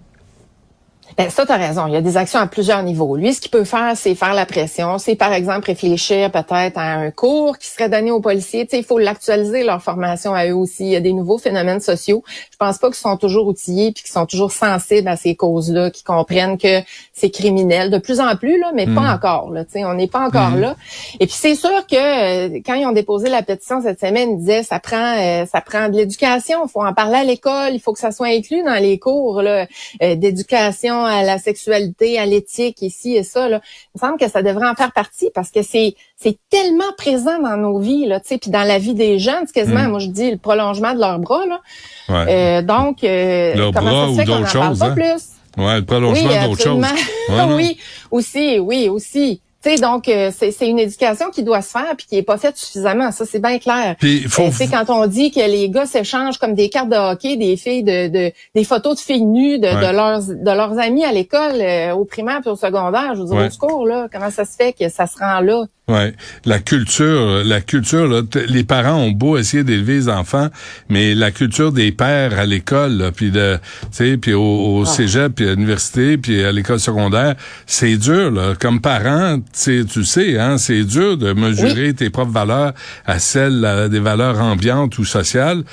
Ben, 1.18 1.30
ça, 1.30 1.46
tu 1.46 1.52
as 1.54 1.56
raison. 1.56 1.88
Il 1.88 1.94
y 1.94 1.96
a 1.96 2.02
des 2.02 2.18
actions 2.18 2.40
à 2.40 2.48
plusieurs 2.48 2.84
niveaux. 2.84 3.16
Lui, 3.16 3.34
ce 3.34 3.40
qu'il 3.40 3.50
peut 3.50 3.64
faire, 3.64 3.94
c'est 3.96 4.16
faire 4.16 4.34
la 4.34 4.46
pression. 4.46 4.98
C'est, 4.98 5.16
par 5.16 5.32
exemple, 5.32 5.68
réfléchir 5.68 6.30
peut-être 6.30 6.78
à 6.78 6.96
un 6.96 7.10
cours 7.10 7.58
qui 7.58 7.68
serait 7.68 7.88
donné 7.88 8.12
aux 8.12 8.20
policiers. 8.20 8.68
Tu 8.68 8.76
il 8.76 8.84
faut 8.84 9.00
l'actualiser, 9.00 9.64
leur 9.64 9.82
formation 9.82 10.34
à 10.34 10.48
eux 10.48 10.56
aussi. 10.56 10.84
Il 10.84 10.90
y 10.90 10.96
a 10.98 11.00
des 11.00 11.14
nouveaux 11.14 11.38
phénomènes 11.38 11.80
sociaux. 11.80 12.22
Je 12.52 12.58
pense 12.58 12.80
pas 12.80 12.88
qu'ils 12.88 12.98
sont 12.98 13.16
toujours 13.16 13.48
outillés 13.48 13.94
puis 13.94 14.04
qu'ils 14.04 14.12
sont 14.12 14.26
toujours 14.26 14.52
sensibles 14.52 15.08
à 15.08 15.16
ces 15.16 15.36
causes-là, 15.36 15.90
qu'ils 15.90 16.04
comprennent 16.04 16.58
que 16.58 16.82
c'est 17.14 17.30
criminel. 17.30 17.92
De 17.92 17.98
plus 17.98 18.20
en 18.20 18.36
plus, 18.36 18.60
là, 18.60 18.72
mais 18.76 18.86
pas 18.86 18.92
hmm. 18.92 19.16
encore. 19.16 19.52
Là, 19.52 19.64
on 19.74 19.94
n'est 19.94 20.08
pas 20.08 20.20
encore 20.20 20.52
hmm. 20.52 20.60
là. 20.60 20.76
Et 21.22 21.28
puis, 21.28 21.36
c'est 21.40 21.56
sûr 21.56 21.88
que 21.88 21.96
euh, 21.96 22.60
quand 22.66 22.74
ils 22.74 22.86
ont 22.86 22.92
déposé 22.92 23.30
la 23.30 23.42
pétition 23.42 23.82
cette 23.82 24.02
semaine, 24.02 24.32
ils 24.32 24.40
disaient 24.40 24.64
ça 24.64 24.82
prend, 24.82 25.16
euh, 25.18 25.46
ça 25.46 25.62
prend 25.62 25.88
de 25.88 25.96
l'éducation. 25.96 26.66
Il 26.66 26.70
faut 26.70 26.84
en 26.84 26.94
parler 26.94 27.20
à 27.20 27.24
l'école. 27.24 27.74
Il 27.74 27.80
faut 27.80 27.94
que 27.94 28.00
ça 28.00 28.12
soit 28.12 28.28
inclus 28.28 28.64
dans 28.64 28.82
les 28.82 29.00
cours 29.00 29.40
euh, 29.40 29.66
d'éducation 30.02 31.05
à 31.06 31.24
la 31.24 31.38
sexualité, 31.38 32.20
à 32.20 32.26
l'éthique, 32.26 32.82
ici 32.82 33.16
et 33.16 33.24
ça, 33.24 33.48
là, 33.48 33.62
il 33.64 34.02
me 34.02 34.08
semble 34.08 34.20
que 34.20 34.30
ça 34.30 34.42
devrait 34.42 34.68
en 34.68 34.76
faire 34.76 34.92
partie 34.92 35.30
parce 35.34 35.52
que 35.52 35.62
c'est 35.62 35.96
c'est 36.18 36.38
tellement 36.50 36.92
présent 36.98 37.40
dans 37.40 37.58
nos 37.58 37.80
vies, 37.80 38.06
là, 38.06 38.20
tu 38.20 38.30
sais, 38.30 38.38
puis 38.38 38.52
dans 38.52 38.64
la 38.64 38.80
vie 38.80 38.94
des 38.94 39.20
jeunes, 39.20 39.44
c'est 39.46 39.54
quasiment, 39.54 39.84
mm. 39.84 39.90
moi 39.90 40.00
je 40.00 40.08
dis, 40.08 40.32
le 40.32 40.38
prolongement 40.38 40.94
de 40.94 41.00
leurs 41.00 41.20
bras, 41.20 41.46
là. 41.46 41.62
Ouais. 42.10 42.26
Euh, 42.30 42.62
donc, 42.62 43.04
euh, 43.04 43.72
comment 43.74 44.08
ça 44.08 44.14
se 44.14 44.20
fait 44.20 44.26
qu'on 44.26 44.44
en 44.44 44.52
parle 44.52 44.78
pas 44.78 44.86
hein? 44.86 44.94
plus? 44.94 45.64
Ouais, 45.64 45.78
le 45.78 45.86
prolongement 45.86 46.48
d'autres 46.48 46.64
choses. 46.64 46.86
oui, 47.56 47.78
aussi, 48.12 48.60
oui, 48.60 48.90
aussi 48.90 49.42
donc 49.80 50.08
euh, 50.08 50.32
c'est 50.38 50.68
une 50.68 50.80
éducation 50.80 51.30
qui 51.32 51.44
doit 51.44 51.62
se 51.62 51.72
faire 51.72 51.96
puis 51.98 52.06
qui 52.08 52.18
est 52.18 52.24
pas 52.24 52.38
faite 52.38 52.58
suffisamment. 52.58 53.12
Ça 53.12 53.26
c'est 53.26 53.40
bien 53.40 53.58
clair. 53.58 53.96
Puis 54.00 54.24
faut... 54.24 54.44
Euh, 54.44 54.66
quand 54.72 54.90
on 54.90 55.08
dit 55.08 55.32
que 55.32 55.40
les 55.40 55.70
gars 55.70 55.86
s'échangent 55.86 56.38
comme 56.38 56.54
des 56.54 56.70
cartes 56.70 56.90
de 56.90 56.96
hockey, 56.96 57.36
des 57.36 57.58
filles 57.58 57.84
de, 57.84 58.08
de 58.08 58.32
des 58.54 58.64
photos 58.64 58.96
de 58.96 59.02
filles 59.02 59.26
nues 59.26 59.58
de, 59.58 59.68
de 59.68 59.92
leurs 59.92 60.22
de 60.22 60.52
leurs 60.52 60.78
amis 60.80 61.04
à 61.04 61.12
l'école, 61.12 61.60
euh, 61.60 61.94
au 61.94 62.06
primaire 62.06 62.42
puis 62.42 62.52
au 62.52 62.56
secondaire, 62.56 63.14
je 63.16 63.22
veux 63.22 63.28
dire 63.28 63.46
au 63.48 63.50
secours 63.50 63.88
là, 63.88 64.08
comment 64.12 64.30
ça 64.30 64.46
se 64.46 64.56
fait 64.56 64.74
que 64.74 64.88
ça 64.90 65.08
se 65.08 65.18
rend 65.18 65.40
là? 65.40 65.66
Ouais, 65.88 66.16
la 66.46 66.58
culture, 66.58 67.44
la 67.44 67.62
culture, 67.62 68.08
là, 68.08 68.24
les 68.48 68.64
parents 68.64 68.96
ont 68.96 69.12
beau 69.12 69.38
essayer 69.38 69.64
d'élever 69.64 69.94
les 69.94 70.10
enfants, 70.10 70.50
mais 70.90 71.14
la 71.14 71.30
culture 71.30 71.72
des 71.72 71.92
pères 71.92 72.40
à 72.40 72.48
l'école, 72.48 73.12
puis 73.16 73.30
de, 73.30 73.60
tu 73.82 73.88
sais, 73.92 74.18
puis 74.18 74.34
au, 74.34 74.42
au 74.42 74.82
ah. 74.82 74.86
cégep, 74.88 75.36
puis 75.36 75.48
à 75.48 75.52
l'université, 75.52 76.18
puis 76.18 76.44
à 76.44 76.52
l'école 76.52 76.80
secondaire, 76.80 77.36
c'est 77.68 77.98
dur, 77.98 78.32
là. 78.32 78.56
Comme 78.60 78.82
parent, 78.82 79.40
tu 79.54 79.86
sais, 80.04 80.40
hein, 80.40 80.58
c'est 80.58 80.84
dur 80.86 81.18
de 81.18 81.34
mesurer 81.34 81.94
tes 81.94 82.10
propres 82.10 82.32
valeurs 82.32 82.74
à 83.06 83.20
celles 83.20 83.88
des 83.92 84.00
valeurs 84.00 84.42
ambiantes 84.42 84.98
ou 84.98 85.06
sociales. 85.06 85.64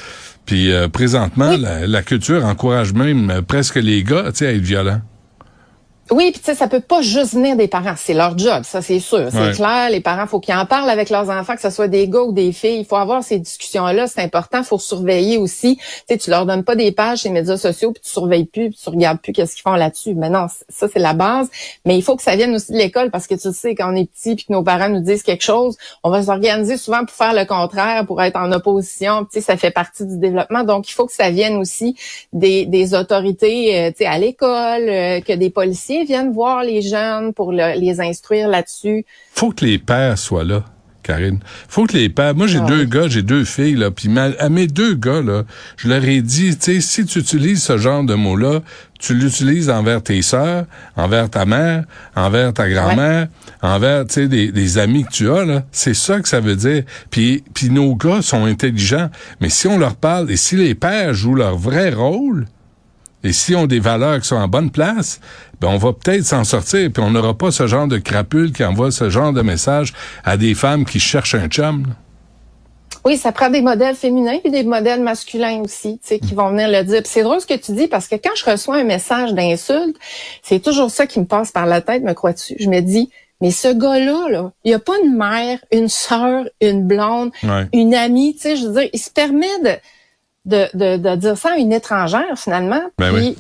Puis 0.45 0.73
euh, 0.73 0.89
présentement, 0.89 1.57
la, 1.57 1.87
la, 1.87 2.03
culture 2.03 2.45
encourage 2.45 2.93
même 2.93 3.41
presque 3.49 3.77
les 3.77 4.03
gars, 4.03 4.25
tu 4.27 4.39
sais, 4.39 4.47
à 4.49 4.53
être 4.53 4.61
violents. 4.61 5.01
Oui, 6.11 6.31
puis 6.33 6.41
tu 6.41 6.47
sais, 6.47 6.55
ça 6.55 6.67
peut 6.67 6.81
pas 6.81 7.01
juste 7.01 7.35
venir 7.35 7.57
des 7.57 7.69
parents. 7.69 7.95
C'est 7.97 8.13
leur 8.13 8.37
job, 8.37 8.65
ça 8.65 8.83
c'est 8.83 8.99
sûr. 8.99 9.29
C'est 9.31 9.53
clair. 9.53 9.89
Les 9.89 10.01
parents, 10.01 10.27
faut 10.27 10.41
qu'ils 10.41 10.55
en 10.55 10.67
parlent 10.67 10.91
avec 10.91 11.11
leurs 11.11 11.31
enfants, 11.31 11.55
que 11.55 11.61
ce 11.61 11.71
soit 11.71 11.89
des 11.89 12.09
gars 12.09 12.23
ou 12.23 12.33
des 12.33 12.53
filles. 12.53 12.81
Il 12.81 12.85
faut 12.85 12.97
avoir 12.97 13.23
ces 13.23 13.39
discussions-là. 13.39 14.09
C'est 14.09 14.21
important. 14.21 14.59
Il 14.59 14.65
faut 14.65 14.79
surveiller 14.79 15.39
aussi. 15.39 15.77
Tu 15.77 15.83
sais, 16.09 16.19
tu 16.19 16.31
leur 16.31 16.45
donnes 16.45 16.65
pas 16.65 16.75
des 16.75 16.91
pages 16.93 17.21
sur 17.21 17.31
les 17.31 17.41
médias 17.41 17.57
sociaux, 17.57 17.93
puis 17.93 18.03
tu 18.03 18.11
surveilles 18.11 18.45
plus, 18.45 18.71
puis 18.71 18.79
tu 18.83 18.91
regardes 18.91 19.21
plus 19.21 19.33
qu'est-ce 19.33 19.55
qu'ils 19.55 19.63
font 19.63 19.75
là-dessus. 19.75 20.15
Mais 20.15 20.29
non, 20.29 20.49
ça 20.69 20.89
c'est 20.93 20.99
la 20.99 21.15
base. 21.15 21.49
Mais 21.87 21.97
il 21.97 22.03
faut 22.03 22.17
que 22.17 22.23
ça 22.23 22.35
vienne 22.35 22.55
aussi 22.55 22.73
de 22.73 22.79
l'école 22.79 23.11
parce 23.11 23.27
que 23.27 23.35
tu 23.35 23.53
sais, 23.53 23.75
quand 23.75 23.91
on 23.91 23.97
est 23.97 24.11
petit, 24.11 24.35
puis 24.35 24.45
que 24.47 24.53
nos 24.53 24.63
parents 24.63 24.89
nous 24.89 25.01
disent 25.01 25.23
quelque 25.23 25.45
chose, 25.45 25.77
on 26.03 26.11
va 26.11 26.23
s'organiser 26.25 26.77
souvent 26.77 27.05
pour 27.05 27.15
faire 27.15 27.33
le 27.33 27.45
contraire, 27.47 28.05
pour 28.07 28.21
être 28.23 28.37
en 28.37 28.51
opposition. 28.53 29.25
Tu 29.25 29.35
sais, 29.35 29.41
ça 29.41 29.57
fait 29.57 29.71
partie 29.71 30.05
du 30.05 30.19
développement. 30.19 30.65
Donc, 30.65 30.91
il 30.91 30.93
faut 30.93 31.07
que 31.07 31.15
ça 31.15 31.31
vienne 31.31 31.57
aussi 31.57 31.97
des, 32.33 32.67
des 32.67 32.93
autorités, 32.93 33.79
euh, 33.79 33.91
tu 33.91 33.99
sais, 33.99 34.07
à 34.07 34.19
l'école, 34.19 34.89
euh, 34.89 35.21
que 35.21 35.33
des 35.33 35.49
policiers 35.49 35.92
viennent 36.07 36.33
voir 36.33 36.63
les 36.63 36.83
jeunes 36.83 37.33
pour 37.33 37.53
les 37.53 38.01
instruire 38.01 38.49
là-dessus. 38.49 39.05
Faut 39.33 39.51
que 39.51 39.65
les 39.65 39.79
pères 39.79 40.19
soient 40.19 40.45
là. 40.45 40.65
Karine. 41.03 41.41
Faut 41.69 41.87
que 41.87 41.97
les 41.97 42.09
pères. 42.09 42.35
Moi, 42.35 42.47
j'ai 42.47 42.61
ah 42.61 42.67
deux 42.67 42.85
gars, 42.85 43.09
j'ai 43.09 43.23
deux 43.23 43.45
filles 43.45 43.75
là. 43.75 43.91
Puis 43.91 44.09
à 44.17 44.49
mes 44.49 44.67
deux 44.67 44.95
gars 44.95 45.21
là, 45.21 45.43
je 45.77 45.89
leur 45.89 46.05
ai 46.05 46.23
dit, 46.23 46.57
tu 46.57 46.75
sais, 46.75 46.81
si 46.81 47.05
tu 47.05 47.19
utilises 47.19 47.63
ce 47.63 47.77
genre 47.77 48.05
de 48.05 48.15
mots-là, 48.15 48.61
tu 48.99 49.15
l'utilises 49.15 49.69
envers 49.69 50.03
tes 50.03 50.23
sœurs, 50.23 50.65
envers 50.97 51.29
ta 51.29 51.45
mère, 51.45 51.85
envers 52.15 52.53
ta 52.53 52.69
grand-mère, 52.69 53.27
envers 53.61 54.07
tu 54.07 54.15
sais 54.15 54.29
des, 54.29 54.53
des, 54.53 54.79
amis 54.79 55.05
que 55.05 55.11
tu 55.11 55.31
as 55.31 55.45
là. 55.45 55.65
C'est 55.73 55.95
ça 55.95 56.21
que 56.21 56.29
ça 56.29 56.41
veut 56.41 56.57
dire. 56.57 56.85
Puis 57.11 57.43
puis 57.53 57.71
nos 57.71 57.97
gars 57.97 58.23
sont 58.23 58.45
intelligents, 58.45 59.11
mais 59.41 59.49
si 59.49 59.67
on 59.67 59.79
leur 59.79 59.97
parle 59.97 60.31
et 60.31 60.37
si 60.37 60.57
les 60.57 60.77
pères 60.77 61.15
jouent 61.15 61.35
leur 61.35 61.57
vrai 61.57 61.91
rôle, 61.91 62.47
et 63.25 63.33
si 63.33 63.55
on 63.55 63.65
a 63.65 63.67
des 63.67 63.81
valeurs 63.81 64.21
qui 64.21 64.29
sont 64.29 64.37
en 64.37 64.49
bonne 64.49 64.71
place, 64.71 65.21
ben 65.61 65.69
on 65.69 65.79
va 65.79 65.93
peut-être 65.93 66.25
s'en 66.25 66.45
sortir, 66.45 66.91
puis 66.93 67.03
on 67.03 67.11
n'aura 67.11 67.35
pas 67.35 67.51
ce 67.51 67.67
genre 67.67 67.87
de 67.87 67.99
crapule 67.99 68.53
qui 68.53 68.65
envoie 68.65 68.91
ce 68.91 69.11
genre 69.11 69.33
de 69.33 69.43
message 69.43 69.93
à 70.25 70.37
des 70.37 70.55
femmes 70.55 70.85
qui 70.85 71.01
cherchent 71.01 71.35
un 71.35 71.49
chum. 71.49 71.87
Oui, 73.05 73.17
ça 73.17 73.33
prend 73.33 73.51
des 73.51 73.63
modèles 73.63 73.97
féminins 73.97 74.39
et 74.45 74.51
des 74.51 74.63
modèles 74.63 75.03
masculins 75.03 75.61
aussi, 75.65 75.99
tu 75.99 76.09
sais, 76.09 76.19
qui 76.21 76.35
vont 76.35 76.51
venir 76.51 76.69
le 76.69 76.85
dire. 76.85 77.03
C'est 77.05 77.23
drôle 77.23 77.41
ce 77.41 77.47
que 77.47 77.57
tu 77.57 77.73
dis 77.73 77.89
parce 77.89 78.07
que 78.07 78.15
quand 78.15 78.35
je 78.37 78.49
reçois 78.49 78.77
un 78.77 78.85
message 78.85 79.35
d'insulte, 79.35 79.97
c'est 80.43 80.61
toujours 80.61 80.91
ça 80.91 81.07
qui 81.07 81.19
me 81.19 81.25
passe 81.25 81.51
par 81.51 81.67
la 81.67 81.81
tête, 81.81 82.05
me 82.05 82.13
crois-tu? 82.13 82.55
Je 82.61 82.69
me 82.69 82.81
dis, 82.81 83.11
mais 83.41 83.51
ce 83.51 83.67
gars-là, 83.67 84.29
là, 84.31 84.53
il 84.65 84.69
n'y 84.69 84.75
a 84.75 84.79
pas 84.79 84.93
une 85.05 85.17
mère, 85.17 85.59
une 85.73 85.89
sœur, 85.89 86.45
une 86.61 86.87
blonde, 86.87 87.33
une 87.73 87.93
amie, 87.93 88.35
tu 88.35 88.43
sais, 88.43 88.57
je 88.57 88.67
veux 88.67 88.73
dire, 88.73 88.89
il 88.93 89.01
se 89.01 89.11
permet 89.11 89.59
de 89.65 89.73
de, 90.45 90.67
de, 90.75 90.97
de, 90.97 91.17
dire 91.17 91.37
ça 91.37 91.53
à 91.53 91.57
une 91.57 91.73
étrangère 91.73 92.37
finalement. 92.37 92.83
Ben 92.99 93.13
puis, 93.13 93.37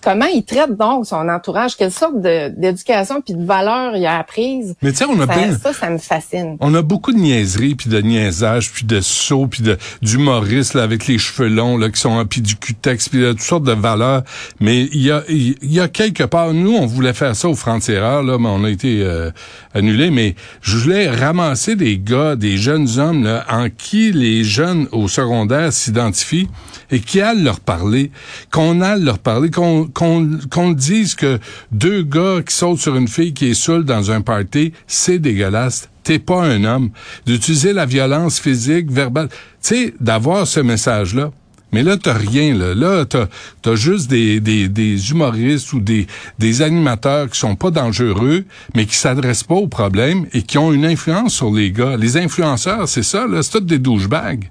comment 0.00 0.26
il 0.26 0.44
traite 0.44 0.76
donc 0.76 1.06
son 1.06 1.28
entourage, 1.28 1.76
quelle 1.76 1.92
sorte 1.92 2.20
d'éducation 2.20 3.20
puis 3.20 3.34
de 3.34 3.44
valeur 3.44 3.96
il 3.96 4.06
a 4.06 4.18
apprise. 4.18 4.74
Mais 4.82 4.92
tu 4.92 4.98
sais, 4.98 5.04
on 5.04 5.20
a 5.20 5.26
ça, 5.26 5.58
ça, 5.58 5.72
ça 5.72 5.90
me 5.90 5.98
fascine. 5.98 6.56
On 6.60 6.74
a 6.74 6.82
beaucoup 6.82 7.12
de 7.12 7.18
niaiseries 7.18 7.74
puis 7.74 7.90
de 7.90 8.00
niaisage 8.00 8.70
puis 8.72 8.84
de 8.84 9.00
sauts 9.00 9.46
puis 9.46 9.62
de 9.62 9.76
d'humoristes 10.02 10.74
là 10.74 10.82
avec 10.82 11.06
les 11.06 11.18
cheveux 11.18 11.48
longs 11.48 11.76
là 11.76 11.90
qui 11.90 12.00
sont 12.00 12.24
puis 12.26 12.40
du 12.40 12.56
cutex 12.56 13.08
puis 13.08 13.20
toutes 13.20 13.40
sortes 13.40 13.64
de 13.64 13.72
valeurs. 13.72 14.22
Mais 14.60 14.84
il 14.92 15.02
y 15.02 15.10
a 15.10 15.22
il 15.28 15.56
y 15.62 15.80
a 15.80 15.88
quelque 15.88 16.24
part 16.24 16.52
nous 16.54 16.74
on 16.74 16.86
voulait 16.86 17.14
faire 17.14 17.34
ça 17.34 17.48
au 17.48 17.54
frontières 17.54 18.22
là, 18.22 18.38
mais 18.38 18.48
on 18.48 18.64
a 18.64 18.70
été 18.70 19.02
euh, 19.02 19.30
annulé. 19.74 20.10
Mais 20.10 20.34
je 20.62 20.76
voulais 20.76 21.08
ramasser 21.10 21.74
des 21.76 21.98
gars, 21.98 22.36
des 22.36 22.56
jeunes 22.56 22.98
hommes 22.98 23.24
là 23.24 23.44
en 23.50 23.68
qui 23.68 24.12
les 24.12 24.44
jeunes 24.44 24.86
au 24.92 25.08
secondaire 25.08 25.72
s'identifient 25.72 26.48
et 26.90 27.00
qui 27.00 27.20
allent 27.20 27.42
leur 27.42 27.60
parler, 27.60 28.10
qu'on 28.50 28.80
aille 28.80 29.02
leur 29.02 29.18
parler, 29.18 29.50
qu'on 29.50 29.87
qu'on 29.94 30.72
dise 30.72 31.14
que 31.14 31.38
deux 31.72 32.02
gars 32.02 32.40
qui 32.46 32.54
sautent 32.54 32.80
sur 32.80 32.96
une 32.96 33.08
fille 33.08 33.32
qui 33.32 33.50
est 33.50 33.54
seule 33.54 33.84
dans 33.84 34.10
un 34.10 34.20
party, 34.20 34.72
c'est 34.86 35.18
dégueulasse. 35.18 35.88
T'es 36.02 36.18
pas 36.18 36.42
un 36.42 36.64
homme. 36.64 36.90
D'utiliser 37.26 37.72
la 37.72 37.86
violence 37.86 38.40
physique, 38.40 38.90
verbale. 38.90 39.28
Tu 39.28 39.36
sais, 39.60 39.94
d'avoir 40.00 40.46
ce 40.46 40.60
message-là. 40.60 41.30
Mais 41.72 41.82
là, 41.82 41.98
t'as 41.98 42.14
rien, 42.14 42.54
là. 42.54 42.74
Là, 42.74 43.04
t'as 43.04 43.26
as 43.66 43.74
juste 43.74 44.08
des, 44.08 44.40
des, 44.40 44.68
des, 44.68 45.10
humoristes 45.10 45.72
ou 45.74 45.80
des, 45.80 46.06
des 46.38 46.62
animateurs 46.62 47.28
qui 47.28 47.38
sont 47.38 47.56
pas 47.56 47.70
dangereux, 47.70 48.44
mais 48.74 48.86
qui 48.86 48.94
s'adressent 48.94 49.44
pas 49.44 49.56
aux 49.56 49.68
problèmes 49.68 50.26
et 50.32 50.42
qui 50.42 50.56
ont 50.56 50.72
une 50.72 50.86
influence 50.86 51.34
sur 51.34 51.52
les 51.52 51.70
gars. 51.70 51.96
Les 51.98 52.16
influenceurs, 52.16 52.88
c'est 52.88 53.02
ça, 53.02 53.26
là. 53.26 53.42
C'est 53.42 53.58
tout 53.58 53.60
des 53.60 53.78
douchebags. 53.78 54.48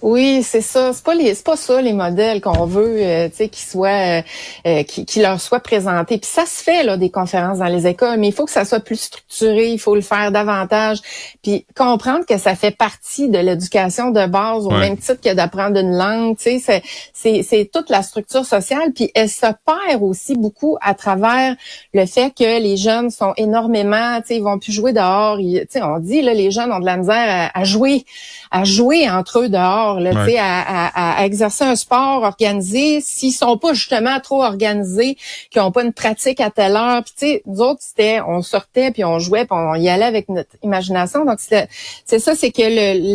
Oui, 0.00 0.44
c'est 0.44 0.60
ça. 0.60 0.92
C'est 0.92 1.04
pas 1.04 1.14
les, 1.14 1.34
c'est 1.34 1.44
pas 1.44 1.56
ça 1.56 1.82
les 1.82 1.92
modèles 1.92 2.40
qu'on 2.40 2.66
veut, 2.66 2.98
euh, 3.00 3.28
tu 3.28 3.36
sais, 3.36 3.48
qui 3.48 3.62
soient, 3.62 4.22
euh, 4.66 4.82
qui, 4.84 5.04
qui, 5.04 5.20
leur 5.20 5.40
soient 5.40 5.58
présentés. 5.58 6.18
Puis 6.18 6.30
ça 6.30 6.46
se 6.46 6.62
fait 6.62 6.84
là 6.84 6.96
des 6.96 7.10
conférences 7.10 7.58
dans 7.58 7.66
les 7.66 7.86
écoles, 7.88 8.18
mais 8.18 8.28
il 8.28 8.32
faut 8.32 8.44
que 8.44 8.52
ça 8.52 8.64
soit 8.64 8.78
plus 8.78 9.00
structuré. 9.00 9.70
Il 9.70 9.80
faut 9.80 9.96
le 9.96 10.00
faire 10.00 10.30
davantage. 10.30 10.98
Puis 11.42 11.66
comprendre 11.76 12.24
que 12.26 12.38
ça 12.38 12.54
fait 12.54 12.70
partie 12.70 13.28
de 13.28 13.38
l'éducation 13.38 14.10
de 14.10 14.26
base 14.26 14.66
au 14.66 14.70
même 14.70 14.96
titre 14.96 15.20
que 15.20 15.34
d'apprendre 15.34 15.80
une 15.80 15.96
langue. 15.96 16.36
Tu 16.36 16.44
sais, 16.44 16.58
c'est, 16.60 16.82
c'est, 17.12 17.42
c'est 17.42 17.70
toute 17.72 17.90
la 17.90 18.02
structure 18.02 18.44
sociale. 18.44 18.92
Puis 18.94 19.10
elle 19.16 19.28
se 19.28 19.46
perd 19.66 20.02
aussi 20.02 20.36
beaucoup 20.36 20.78
à 20.80 20.94
travers 20.94 21.56
le 21.92 22.06
fait 22.06 22.30
que 22.30 22.60
les 22.60 22.76
jeunes 22.76 23.10
sont 23.10 23.32
énormément, 23.36 24.20
tu 24.20 24.28
sais, 24.28 24.36
ils 24.36 24.44
vont 24.44 24.60
plus 24.60 24.72
jouer 24.72 24.92
dehors. 24.92 25.38
Tu 25.38 25.66
sais, 25.68 25.82
on 25.82 25.98
dit 25.98 26.22
là, 26.22 26.34
les 26.34 26.52
jeunes 26.52 26.72
ont 26.72 26.78
de 26.78 26.86
la 26.86 26.96
misère 26.98 27.50
à 27.52 27.64
jouer, 27.64 28.04
à 28.52 28.62
jouer 28.62 29.10
entre 29.10 29.40
eux 29.40 29.48
dehors 29.48 29.87
à, 29.96 31.24
exercer 31.24 31.64
un 31.64 31.76
sport 31.76 32.22
organisé, 32.22 33.00
s'ils 33.00 33.32
sont 33.32 33.56
pas 33.56 33.72
justement 33.72 34.20
trop 34.20 34.42
organisés, 34.44 35.16
qui 35.50 35.60
ont 35.60 35.72
pas 35.72 35.84
une 35.84 35.92
pratique 35.92 36.40
à 36.40 36.50
telle 36.50 36.76
heure. 36.76 37.02
Puis 37.02 37.14
tu 37.16 37.26
sais, 37.26 37.42
nous 37.46 37.60
autres, 37.60 37.80
c'était, 37.82 38.20
on 38.26 38.42
sortait 38.42 38.90
puis 38.90 39.04
on 39.04 39.18
jouait 39.18 39.44
puis 39.44 39.56
on 39.58 39.74
y 39.74 39.88
allait 39.88 40.04
avec 40.04 40.28
notre 40.28 40.56
imagination. 40.62 41.24
Donc 41.24 41.38
c'est 41.40 42.18
ça, 42.18 42.34
c'est 42.34 42.50
que 42.50 42.62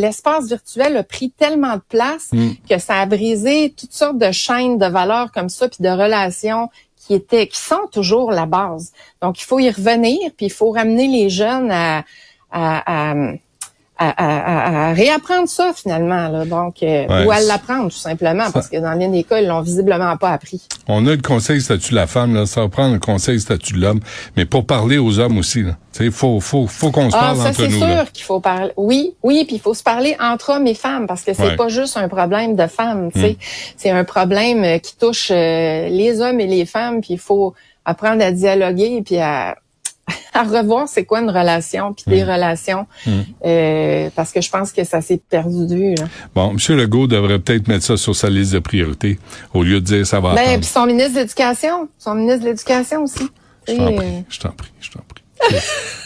l'espace 0.01 0.47
virtuel 0.47 0.97
a 0.97 1.03
pris 1.03 1.31
tellement 1.31 1.75
de 1.75 1.83
place 1.87 2.29
mm. 2.31 2.51
que 2.69 2.77
ça 2.77 2.95
a 2.95 3.05
brisé 3.05 3.73
toutes 3.77 3.93
sortes 3.93 4.17
de 4.17 4.31
chaînes 4.31 4.77
de 4.77 4.85
valeurs 4.85 5.31
comme 5.31 5.49
ça 5.49 5.67
puis 5.67 5.83
de 5.83 5.89
relations 5.89 6.69
qui 6.95 7.13
étaient, 7.13 7.47
qui 7.47 7.59
sont 7.59 7.87
toujours 7.91 8.31
la 8.31 8.45
base. 8.45 8.93
Donc 9.21 9.41
il 9.41 9.43
faut 9.43 9.59
y 9.59 9.69
revenir 9.69 10.19
puis 10.37 10.47
il 10.47 10.51
faut 10.51 10.71
ramener 10.71 11.07
les 11.07 11.29
jeunes 11.29 11.69
à, 11.71 11.99
à 11.99 12.03
à, 12.53 13.13
réapprendre 13.99 15.47
ça 15.47 15.71
finalement. 15.75 16.27
Là. 16.27 16.45
Donc, 16.45 16.81
euh, 16.83 17.25
ou 17.25 17.31
à 17.31 17.39
l'apprendre 17.41 17.91
tout 17.91 17.97
simplement, 17.97 18.51
parce 18.51 18.67
que 18.67 18.77
dans 18.77 18.97
bien 18.97 19.11
écoles, 19.13 19.43
ils 19.43 19.47
l'ont 19.47 19.61
visiblement 19.61 20.17
pas 20.17 20.31
appris. 20.31 20.61
On 20.87 21.05
a 21.07 21.11
le 21.11 21.21
conseil 21.21 21.61
statut 21.61 21.91
de 21.91 21.95
la 21.95 22.07
femme, 22.07 22.33
là, 22.33 22.45
ça 22.45 22.61
va 22.61 22.69
prendre 22.69 22.93
le 22.93 22.99
conseil 22.99 23.39
statut 23.39 23.73
de 23.73 23.79
l'homme, 23.79 23.99
mais 24.35 24.45
pour 24.45 24.65
parler 24.65 24.97
aux 24.97 25.19
hommes 25.19 25.37
aussi. 25.37 25.63
Il 25.99 26.11
faut, 26.11 26.39
faut, 26.39 26.65
faut 26.65 26.91
qu'on 26.91 27.11
se 27.11 27.15
ah, 27.15 27.19
parle 27.19 27.41
entre 27.41 27.63
nous. 27.65 27.79
c'est 27.79 27.93
sûr 27.95 28.11
qu'il 28.11 28.25
faut 28.25 28.39
parler. 28.39 28.71
Oui, 28.77 29.13
oui, 29.21 29.45
puis 29.45 29.57
il 29.57 29.61
faut 29.61 29.75
se 29.75 29.83
parler 29.83 30.17
entre 30.19 30.53
hommes 30.53 30.67
et 30.67 30.73
femmes, 30.73 31.05
parce 31.05 31.21
que 31.21 31.33
c'est 31.33 31.55
pas 31.55 31.67
juste 31.67 31.97
un 31.97 32.07
problème 32.07 32.55
de 32.55 32.67
femmes. 32.67 33.11
sais, 33.13 33.31
hmm. 33.31 33.35
C'est 33.77 33.89
un 33.91 34.03
problème 34.03 34.63
euh, 34.63 34.77
qui 34.79 34.97
touche 34.97 35.29
euh, 35.31 35.87
les 35.89 36.19
hommes 36.19 36.39
et 36.39 36.47
les 36.47 36.65
femmes, 36.65 37.01
puis 37.01 37.13
il 37.13 37.19
faut 37.19 37.53
apprendre 37.85 38.23
à 38.23 38.31
dialoguer 38.31 39.01
puis 39.05 39.17
à 39.17 39.55
à 40.33 40.43
revoir 40.43 40.87
c'est 40.87 41.05
quoi 41.05 41.21
une 41.21 41.29
relation, 41.29 41.93
puis 41.93 42.05
des 42.07 42.23
mm. 42.23 42.29
relations, 42.29 42.87
mm. 43.05 43.11
Euh, 43.45 44.09
parce 44.15 44.31
que 44.31 44.41
je 44.41 44.49
pense 44.49 44.71
que 44.71 44.83
ça 44.83 45.01
s'est 45.01 45.21
perdu 45.29 45.67
de 45.67 45.75
vue. 45.75 45.95
Bon, 46.35 46.51
M. 46.51 46.77
Legault 46.77 47.07
devrait 47.07 47.39
peut-être 47.39 47.67
mettre 47.67 47.85
ça 47.85 47.97
sur 47.97 48.15
sa 48.15 48.29
liste 48.29 48.53
de 48.53 48.59
priorités, 48.59 49.19
au 49.53 49.63
lieu 49.63 49.79
de 49.79 49.85
dire 49.85 50.07
ça 50.07 50.19
va 50.19 50.33
ben, 50.33 50.59
puis 50.59 50.65
son 50.65 50.85
ministre 50.85 51.13
de 51.13 51.19
l'Éducation, 51.19 51.87
son 51.97 52.15
ministre 52.15 52.41
de 52.41 52.49
l'Éducation 52.49 53.03
aussi. 53.03 53.29
Je 53.67 53.75
t'en 53.75 53.93
prie, 53.93 54.23
je 54.29 54.39
t'en 54.39 54.51
prie, 54.51 54.71
je 54.79 54.91
t'en 54.91 54.99
prie. 55.07 55.22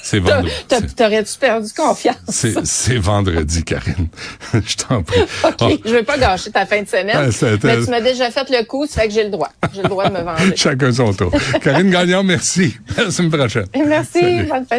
C'est 0.04 0.20
vendredi. 0.20 0.52
T'aurais-tu 0.96 1.38
perdu 1.38 1.68
confiance? 1.76 2.46
C'est 2.64 2.98
vendredi, 2.98 3.64
Karine. 3.64 4.08
je 4.54 4.76
t'en 4.78 5.04
prie. 5.04 5.22
OK, 5.44 5.56
oh. 5.62 5.70
je 5.84 5.96
veux 5.96 6.04
pas 6.04 6.18
gâcher 6.18 6.50
ta 6.50 6.66
fin 6.66 6.82
de 6.82 6.88
semaine. 6.88 7.30
mais 7.64 7.84
tu 7.84 7.90
m'as 7.90 8.02
déjà 8.02 8.32
fait 8.32 8.50
le 8.50 8.64
coup, 8.64 8.88
ça 8.88 9.02
fait 9.02 9.08
que 9.10 9.14
j'ai 9.14 9.26
le 9.26 9.30
droit. 9.30 9.50
J'ai 9.74 9.82
le 9.82 9.90
droit 9.90 10.08
de 10.08 10.14
me 10.14 10.22
vendre. 10.22 10.40
Chacun 10.56 10.94
son 10.94 11.14
tour. 11.14 11.32
Karine 11.62 11.90
Gagnon, 11.90 12.24
merci. 12.24 12.78
À 12.98 13.04
la 13.04 13.12
semaine 13.12 13.32
prochaine. 13.32 13.66
Merci. 13.76 14.44
Bonne 14.50 14.66